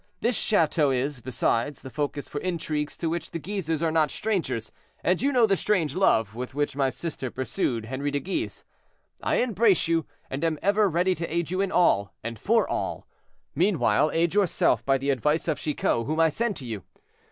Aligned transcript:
This 0.19 0.35
chateau 0.35 0.89
is, 0.89 1.19
besides, 1.21 1.83
the 1.83 1.91
focus 1.91 2.27
for 2.27 2.41
intrigues 2.41 2.97
to 2.97 3.07
which 3.07 3.29
the 3.29 3.37
Guises 3.37 3.83
are 3.83 3.91
not 3.91 4.09
strangers, 4.09 4.71
and 5.03 5.21
you 5.21 5.31
know 5.31 5.45
the 5.45 5.55
strange 5.55 5.93
love 5.95 6.33
with 6.33 6.55
which 6.55 6.75
my 6.75 6.89
sister 6.89 7.29
pursued 7.29 7.85
Henri 7.85 8.09
de 8.09 8.19
Guise. 8.19 8.63
I 9.21 9.35
embrace 9.35 9.87
you, 9.87 10.07
and 10.27 10.43
am 10.43 10.57
ever 10.63 10.89
ready 10.89 11.13
to 11.13 11.31
aid 11.31 11.51
you 11.51 11.61
in 11.61 11.71
all, 11.71 12.15
and 12.23 12.39
for 12.39 12.67
all; 12.67 13.05
meanwhile 13.53 14.09
aid 14.11 14.33
yourself 14.33 14.83
by 14.83 14.97
the 14.97 15.11
advice 15.11 15.47
of 15.47 15.59
Chicot, 15.59 16.07
whom 16.07 16.19
I 16.19 16.29
send 16.29 16.55
to 16.55 16.65
you. 16.65 16.81